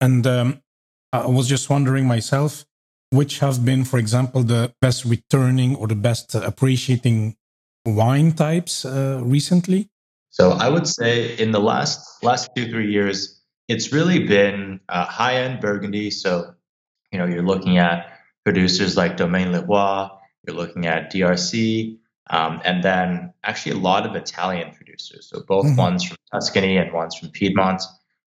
[0.00, 0.60] And um,
[1.12, 2.64] I was just wondering myself,
[3.10, 7.36] which have been, for example, the best returning or the best appreciating
[7.84, 9.88] wine types uh, recently?
[10.32, 15.04] So I would say in the last last two three years, it's really been uh,
[15.04, 16.10] high end Burgundy.
[16.10, 16.54] So
[17.12, 18.10] you know, you're looking at
[18.42, 20.08] producers like Domaine Leroy,
[20.46, 21.98] you're looking at DRC,
[22.30, 25.28] um, and then actually a lot of Italian producers.
[25.28, 25.76] So both mm-hmm.
[25.76, 27.82] ones from Tuscany and ones from Piedmont,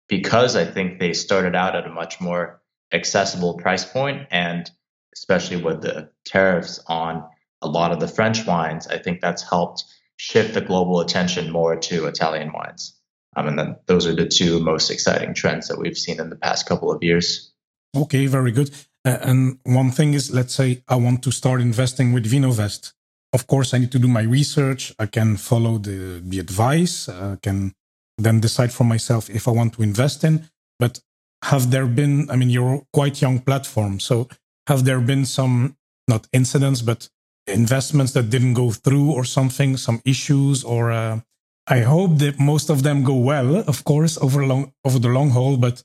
[0.08, 4.70] because I think they started out at a much more accessible price point, and
[5.14, 7.24] especially with the tariffs on
[7.60, 9.84] a lot of the French wines, I think that's helped
[10.20, 12.94] shift the global attention more to Italian wines.
[13.36, 16.36] Um, and then those are the two most exciting trends that we've seen in the
[16.36, 17.54] past couple of years.
[17.96, 18.70] Okay, very good.
[19.06, 22.92] Uh, and one thing is, let's say I want to start investing with Vinovest.
[23.32, 24.92] Of course, I need to do my research.
[24.98, 27.08] I can follow the, the advice.
[27.08, 27.72] I can
[28.18, 30.50] then decide for myself if I want to invest in.
[30.78, 31.00] But
[31.44, 34.00] have there been, I mean, you're quite young platform.
[34.00, 34.28] So
[34.66, 35.76] have there been some,
[36.08, 37.08] not incidents, but
[37.46, 41.20] investments that didn't go through or something, some issues or, uh,
[41.66, 45.30] I hope that most of them go well, of course, over long over the long
[45.30, 45.56] haul.
[45.56, 45.84] But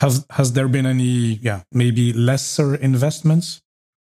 [0.00, 3.60] has has there been any, yeah, maybe lesser investments?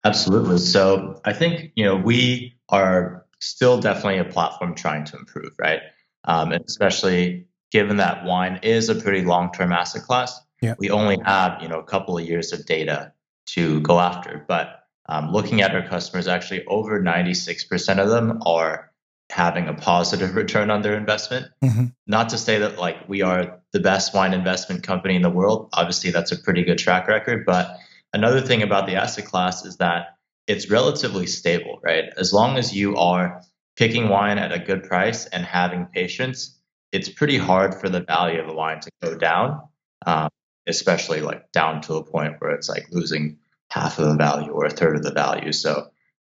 [0.04, 0.59] Absolutely.
[0.59, 5.80] So I think you know we are still definitely a platform trying to improve, right?
[6.24, 10.74] Um, and especially given that wine is a pretty long-term asset class, yeah.
[10.78, 13.12] we only have you know a couple of years of data
[13.46, 14.44] to go after.
[14.46, 18.90] But um, looking at our customers, actually over 96% of them are
[19.30, 21.46] having a positive return on their investment.
[21.62, 21.86] Mm-hmm.
[22.06, 25.68] Not to say that like we are the best wine investment company in the world.
[25.72, 27.44] Obviously, that's a pretty good track record.
[27.44, 27.76] But
[28.12, 32.04] another thing about the asset class is that it's relatively stable, right?
[32.16, 33.42] As long as you are
[33.76, 36.58] picking wine at a good price and having patience,
[36.92, 39.60] it's pretty hard for the value of the wine to go down,
[40.06, 40.28] um,
[40.66, 43.38] especially like down to a point where it's like losing
[43.74, 45.52] half of the value or a third of the value.
[45.52, 45.72] So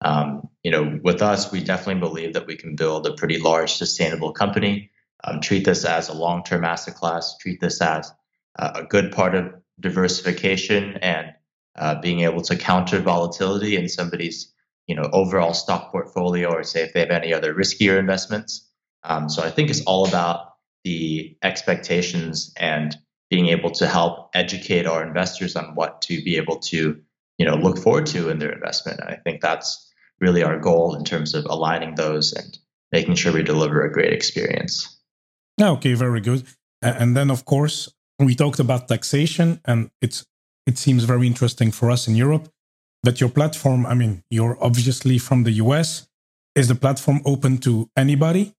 [0.01, 3.73] um, you know, with us, we definitely believe that we can build a pretty large,
[3.73, 4.89] sustainable company.
[5.23, 7.37] Um, treat this as a long-term asset class.
[7.37, 8.11] Treat this as
[8.57, 11.33] uh, a good part of diversification and
[11.75, 14.51] uh, being able to counter volatility in somebody's,
[14.87, 18.67] you know, overall stock portfolio, or say if they have any other riskier investments.
[19.03, 22.97] Um, so I think it's all about the expectations and
[23.29, 27.01] being able to help educate our investors on what to be able to,
[27.41, 28.99] you know, look forward to in their investment.
[28.99, 32.55] And I think that's really our goal in terms of aligning those and
[32.91, 34.99] making sure we deliver a great experience.
[35.59, 36.43] Okay, very good.
[36.83, 40.23] And then, of course, we talked about taxation, and it's
[40.67, 42.47] it seems very interesting for us in Europe.
[43.03, 46.07] that your platform, I mean, you're obviously from the US.
[46.53, 48.53] Is the platform open to anybody?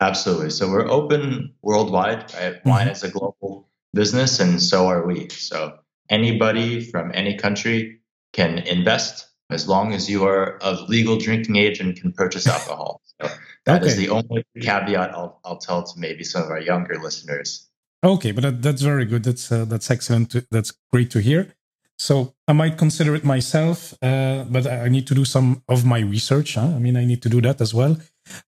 [0.00, 0.48] Absolutely.
[0.50, 2.32] So we're open worldwide.
[2.32, 2.54] Right?
[2.54, 2.70] Mm-hmm.
[2.70, 5.28] Wine is a global business, and so are we.
[5.28, 8.00] So anybody from any country
[8.32, 13.00] can invest as long as you are of legal drinking age and can purchase alcohol.
[13.18, 13.30] So
[13.64, 13.90] that okay.
[13.90, 17.66] is the only caveat I'll, I'll tell to maybe some of our younger listeners.
[18.04, 19.24] Okay, but that, that's very good.
[19.24, 20.32] That's uh, that's excellent.
[20.32, 21.56] To, that's great to hear.
[21.98, 26.00] So I might consider it myself, uh, but I need to do some of my
[26.00, 26.54] research.
[26.54, 26.74] Huh?
[26.76, 27.96] I mean, I need to do that as well.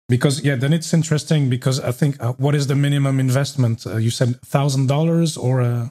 [0.09, 3.87] Because, yeah, then it's interesting because I think uh, what is the minimum investment?
[3.87, 5.61] Uh, you said $1,000 or?
[5.61, 5.89] Uh...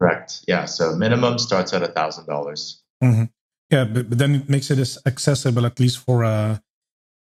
[0.00, 0.44] Correct.
[0.46, 0.66] Yeah.
[0.66, 2.76] So minimum starts at a $1,000.
[3.02, 3.24] Mm-hmm.
[3.70, 6.58] Yeah, but, but, then it makes it accessible at least for, uh,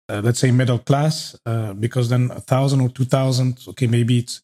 [0.08, 1.36] uh, let's say, middle class,
[1.78, 4.42] because then a 1000 or 2000 okay, maybe it's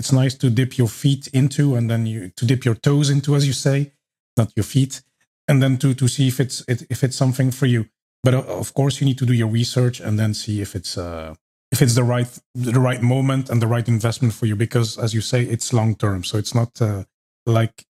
[0.00, 3.36] it's nice to dip your feet into and then you to dip your toes into,
[3.36, 3.92] as you say
[4.36, 5.02] not your feet,
[5.48, 7.86] and then to to see if it's it, if it's something for you.
[8.22, 10.96] But uh, of course, you need to do your research and then see if it's
[10.98, 11.34] uh,
[11.70, 14.56] if it's the right the right moment and the right investment for you.
[14.56, 17.04] Because as you say, it's long term, so it's not uh,
[17.46, 17.84] like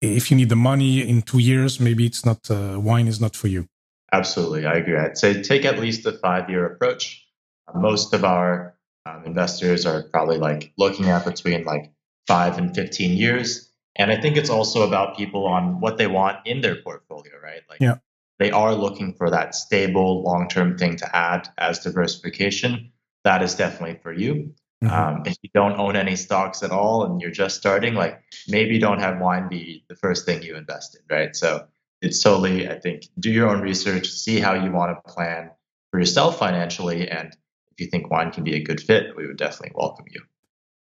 [0.00, 3.36] if you need the money in two years, maybe it's not uh, wine is not
[3.36, 3.66] for you.
[4.12, 4.96] Absolutely, I agree.
[4.96, 7.26] I'd say take at least a five year approach.
[7.74, 8.74] most of our
[9.06, 11.92] um, investors are probably like looking at between like
[12.26, 16.46] five and 15 years and I think it's also about people on what they want
[16.46, 17.60] in their portfolio, right?
[17.68, 17.96] Like yeah.
[18.38, 22.92] they are looking for that stable, long term thing to add as diversification.
[23.24, 24.54] That is definitely for you.
[24.82, 24.94] Mm-hmm.
[24.94, 28.78] Um, if you don't own any stocks at all and you're just starting, like maybe
[28.78, 31.36] don't have wine be the first thing you invest in, right?
[31.36, 31.66] So
[32.00, 35.50] it's totally, I think, do your own research, see how you want to plan
[35.90, 37.10] for yourself financially.
[37.10, 37.36] And
[37.72, 40.22] if you think wine can be a good fit, we would definitely welcome you.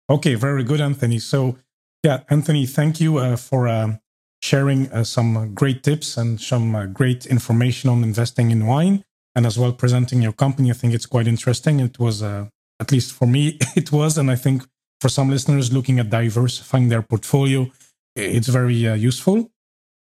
[0.08, 1.18] Okay, very good, Anthony.
[1.18, 1.58] So
[2.04, 3.96] yeah, Anthony, thank you uh, for uh,
[4.40, 9.44] sharing uh, some great tips and some uh, great information on investing in wine and
[9.44, 10.70] as well presenting your company.
[10.70, 11.80] I think it's quite interesting.
[11.80, 12.46] It was, uh,
[12.80, 14.18] at least for me, it was.
[14.18, 14.64] And I think
[15.00, 17.70] for some listeners looking at diversifying their portfolio,
[18.16, 19.50] it's very uh, useful.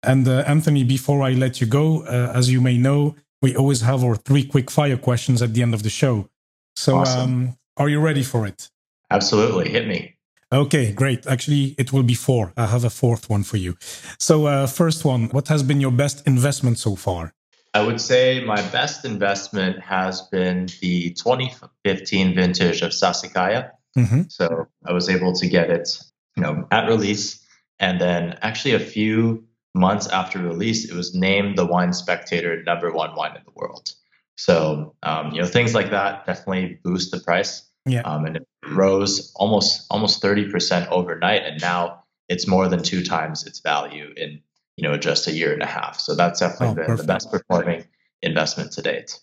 [0.03, 4.15] And Anthony, before I let you go, as you may know, we always have our
[4.15, 6.29] three quick fire questions at the end of the show.
[6.75, 7.21] So, awesome.
[7.21, 8.69] um, are you ready for it?
[9.11, 9.69] Absolutely.
[9.69, 10.15] Hit me.
[10.51, 11.27] Okay, great.
[11.27, 12.53] Actually, it will be four.
[12.57, 13.77] I have a fourth one for you.
[14.17, 17.34] So, uh, first one, what has been your best investment so far?
[17.75, 23.71] I would say my best investment has been the 2015 vintage of Sassicaia.
[23.97, 24.21] Mm-hmm.
[24.29, 25.89] So I was able to get it,
[26.37, 27.45] you know, at release,
[27.77, 32.93] and then actually a few months after release, it was named the Wine Spectator number
[32.93, 33.91] one wine in the world.
[34.37, 37.69] So um, you know, things like that definitely boost the price.
[37.85, 38.03] Yeah.
[38.03, 41.43] Um, and it rose almost almost 30% overnight.
[41.43, 44.41] And now it's more than two times its value in,
[44.77, 45.99] you know, just a year and a half.
[45.99, 47.07] So that's definitely oh, been perfect.
[47.07, 47.85] the best performing
[48.21, 49.19] investment to date.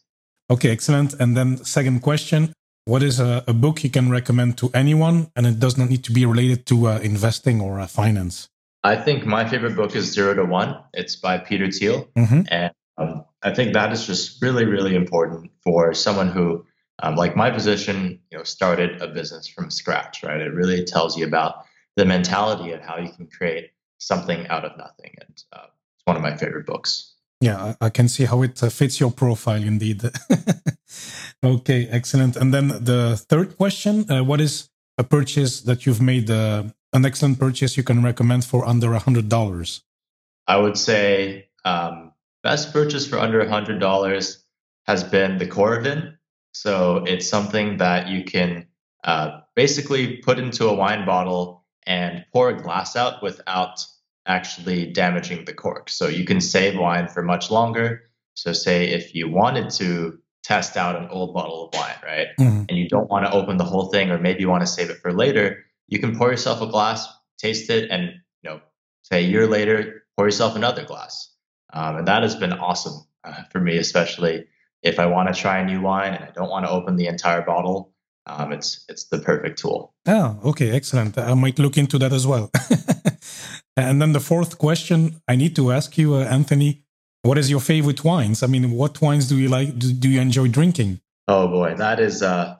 [0.51, 1.15] Okay, excellent.
[1.15, 2.53] And then second question.
[2.85, 5.31] What is a, a book you can recommend to anyone?
[5.37, 8.49] And it does not need to be related to uh, investing or uh, finance.
[8.83, 10.77] I think my favorite book is Zero to One.
[10.93, 12.09] It's by Peter Thiel.
[12.17, 12.43] Mm-hmm.
[12.49, 16.67] And um, I think that is just really, really important for someone who
[17.03, 20.41] um, like my position, you know, started a business from scratch, right?
[20.41, 21.65] It really tells you about
[21.97, 23.71] the mentality of how you can create
[24.07, 27.15] something out of nothing, and uh, it's one of my favorite books.
[27.41, 30.03] Yeah, I can see how it uh, fits your profile indeed.
[31.45, 32.37] okay, excellent.
[32.37, 37.05] And then the third question: uh, What is a purchase that you've made uh, an
[37.05, 39.83] excellent purchase you can recommend for under a hundred dollars?
[40.47, 42.13] I would say um,
[42.43, 44.45] best purchase for under a hundred dollars
[44.87, 46.17] has been the Coravin
[46.53, 48.67] so it's something that you can
[49.05, 53.85] uh, basically put into a wine bottle and pour a glass out without
[54.27, 55.91] actually damaging the cork.
[55.91, 58.03] So you can save wine for much longer.
[58.35, 62.65] So, say if you wanted to test out an old bottle of wine, right, mm-hmm.
[62.69, 64.91] and you don't want to open the whole thing, or maybe you want to save
[64.91, 67.07] it for later, you can pour yourself a glass,
[67.39, 68.61] taste it, and you know,
[69.03, 71.35] say a year later, pour yourself another glass.
[71.73, 74.47] Um, and that has been awesome uh, for me, especially
[74.83, 77.07] if I want to try a new wine and I don't want to open the
[77.07, 77.92] entire bottle,
[78.27, 79.95] um, it's it's the perfect tool.
[80.07, 81.19] Oh, okay, excellent.
[81.19, 82.51] I might look into that as well.
[83.77, 86.85] and then the fourth question I need to ask you, uh, Anthony,
[87.23, 88.43] what is your favorite wines?
[88.43, 89.79] I mean, what wines do you like?
[89.79, 91.01] Do, do you enjoy drinking?
[91.29, 92.59] Oh boy, that is uh,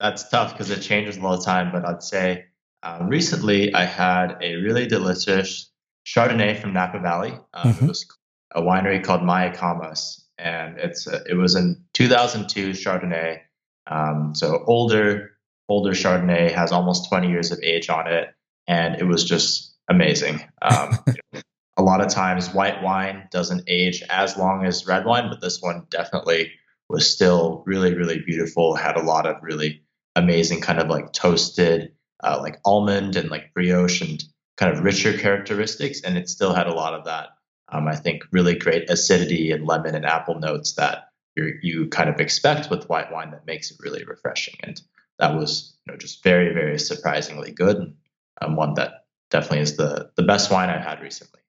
[0.00, 1.72] that's tough because it changes all the time.
[1.72, 2.46] But I'd say
[2.82, 5.70] um, recently I had a really delicious
[6.06, 7.32] Chardonnay from Napa Valley.
[7.54, 7.84] Um, mm-hmm.
[7.84, 8.06] It was
[8.54, 13.40] a winery called Mayacamas, and it's uh, it was in 2002 Chardonnay.
[13.86, 15.30] Um, so older
[15.68, 18.28] older Chardonnay has almost 20 years of age on it,
[18.66, 20.42] and it was just amazing.
[20.60, 20.98] Um,
[21.76, 25.60] a lot of times white wine doesn't age as long as red wine, but this
[25.60, 26.52] one definitely
[26.88, 28.74] was still really really beautiful.
[28.74, 29.82] Had a lot of really
[30.16, 34.22] amazing kind of like toasted uh, like almond and like brioche and
[34.56, 37.30] kind of richer characteristics, and it still had a lot of that
[37.72, 42.08] um, I think really great acidity and lemon and apple notes that you you kind
[42.08, 44.54] of expect with white wine that makes it really refreshing.
[44.62, 44.80] And
[45.18, 47.94] that was you know just very very surprisingly good and
[48.40, 51.40] um, one that definitely is the the best wine I've had recently.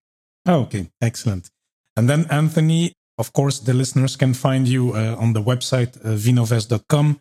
[0.45, 1.49] Oh, okay, excellent.
[1.95, 6.15] And then, Anthony, of course, the listeners can find you uh, on the website uh,
[6.15, 7.19] vinovest.com.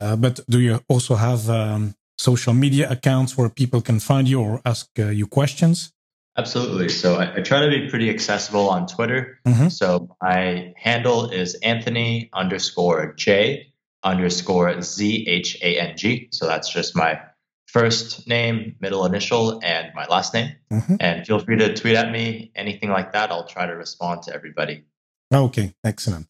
[0.00, 4.40] Uh, but do you also have um, social media accounts where people can find you
[4.40, 5.92] or ask uh, you questions?
[6.36, 6.88] Absolutely.
[6.88, 9.38] So I, I, try to be pretty accessible on Twitter.
[9.46, 9.68] Mm-hmm.
[9.68, 13.72] So my handle is Anthony underscore J
[14.02, 16.28] underscore Z H A N G.
[16.32, 17.20] So that's just my
[17.66, 20.54] first name, middle initial, and my last name.
[20.72, 20.96] Mm-hmm.
[21.00, 23.30] And feel free to tweet at me, anything like that.
[23.30, 24.84] I'll try to respond to everybody.
[25.32, 26.28] Okay, excellent.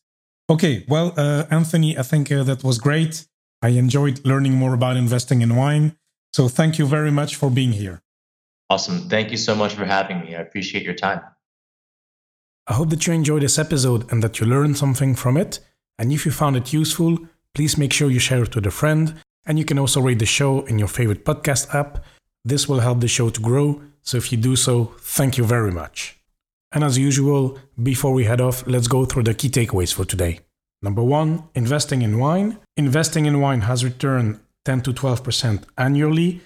[0.50, 3.26] Okay, well, uh, Anthony, I think uh, that was great.
[3.62, 5.96] I enjoyed learning more about investing in wine.
[6.32, 8.02] So thank you very much for being here.
[8.70, 9.08] Awesome.
[9.08, 10.34] Thank you so much for having me.
[10.34, 11.20] I appreciate your time.
[12.66, 15.58] I hope that you enjoyed this episode and that you learned something from it.
[15.98, 17.18] And if you found it useful,
[17.54, 19.20] please make sure you share it with a friend.
[19.44, 22.04] And you can also rate the show in your favorite podcast app.
[22.44, 23.82] This will help the show to grow.
[24.02, 26.18] So if you do so, thank you very much.
[26.72, 30.40] And as usual, before we head off, let's go through the key takeaways for today.
[30.80, 32.58] Number one, investing in wine.
[32.76, 36.40] Investing in wine has returned 10 to 12% annually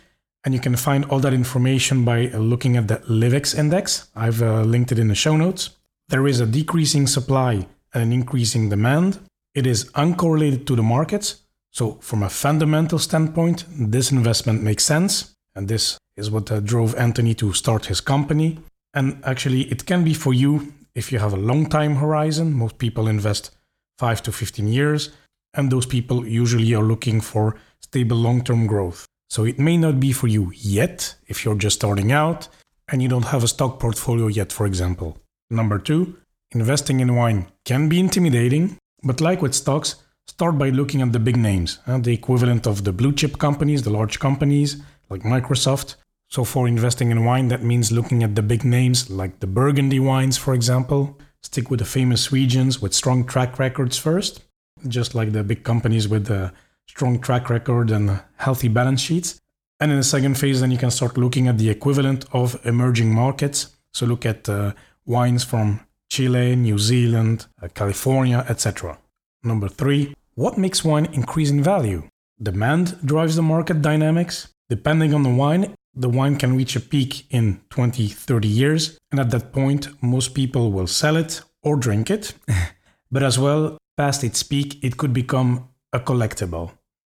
[0.47, 4.09] and you can find all that information by looking at the Liv-ex index.
[4.15, 5.71] I've uh, linked it in the show notes.
[6.09, 9.19] There is a decreasing supply and an increasing demand.
[9.57, 11.43] It is uncorrelated to the markets.
[11.73, 15.35] So, from a fundamental standpoint, this investment makes sense.
[15.57, 18.61] And this is what uh, drove Anthony to start his company.
[18.95, 22.55] And actually, it can be for you if you have a long time horizon.
[22.55, 23.51] Most people invest
[23.99, 25.11] 5 to 15 years,
[25.55, 29.09] and those people usually are looking for stable long term growth.
[29.29, 32.49] So it may not be for you yet if you're just starting out
[32.89, 35.19] and you don't have a stock portfolio yet, for example.
[35.51, 36.17] Number two,
[36.53, 39.97] investing in wine can be intimidating, but like with stocks,
[40.29, 43.83] start by looking at the big names, uh, the equivalent of the blue chip companies,
[43.83, 45.97] the large companies like Microsoft.
[46.29, 50.01] So for investing in wine, that means looking at the big names like the Burgundy
[50.01, 51.19] wines, for example.
[51.43, 54.43] Stick with the famous regions with strong track records first,
[54.89, 56.53] just like the big companies with the
[56.87, 59.41] strong track record and healthy balance sheets.
[59.81, 63.13] And in the second phase, then you can start looking at the equivalent of emerging
[63.13, 63.77] markets.
[63.93, 64.73] So look at uh,
[65.05, 68.99] wines from Chile, New Zealand, uh, California, etc.
[69.43, 72.09] Number three, what makes wine increase in value?
[72.43, 74.49] Demand drives the market dynamics.
[74.69, 78.99] Depending on the wine, the wine can reach a peak in 20, 30 years.
[79.11, 82.35] And at that point, most people will sell it or drink it.
[83.11, 86.73] but as well, past its peak, it could become a collectible.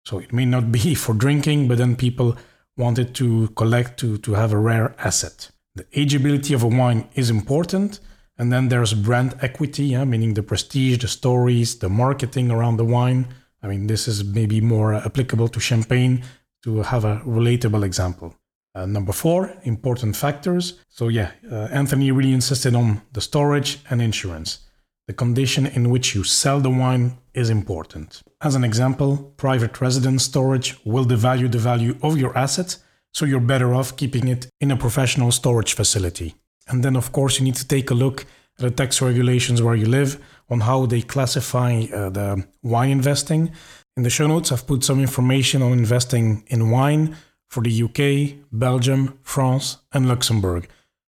[0.05, 2.37] So it may not be for drinking, but then people
[2.77, 5.51] wanted to collect to, to have a rare asset.
[5.75, 8.01] The ageability of a wine is important.
[8.39, 12.85] And then there's brand equity, yeah, meaning the prestige, the stories, the marketing around the
[12.85, 13.29] wine.
[13.63, 16.23] I mean, this is maybe more applicable to champagne
[16.63, 18.35] to have a relatable example.
[18.75, 20.79] Uh, number four, important factors.
[20.89, 24.59] So, yeah, uh, Anthony really insisted on the storage and insurance.
[25.07, 28.23] The condition in which you sell the wine is important.
[28.41, 32.79] As an example, private residence storage will devalue the value of your assets,
[33.13, 36.35] so you're better off keeping it in a professional storage facility.
[36.67, 38.23] And then, of course, you need to take a look
[38.59, 40.19] at the tax regulations where you live
[40.49, 43.53] on how they classify uh, the wine investing.
[43.97, 47.17] In the show notes, I've put some information on investing in wine
[47.49, 50.69] for the UK, Belgium, France, and Luxembourg.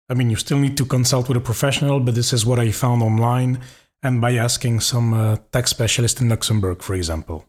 [0.10, 2.72] I mean, you still need to consult with a professional, but this is what I
[2.72, 3.60] found online
[4.06, 7.46] and by asking some uh, tax specialist in Luxembourg, for example.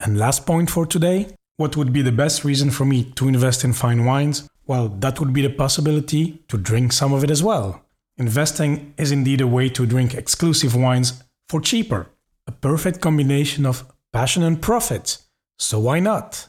[0.00, 1.28] And last point for today
[1.60, 4.48] what would be the best reason for me to invest in fine wines?
[4.66, 7.84] Well, that would be the possibility to drink some of it as well.
[8.16, 12.08] Investing is indeed a way to drink exclusive wines for cheaper,
[12.46, 15.18] a perfect combination of passion and profit.
[15.58, 16.48] So why not?